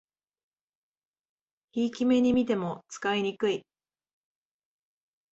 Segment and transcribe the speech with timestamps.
[1.73, 3.67] ひいき目にみても使いにくい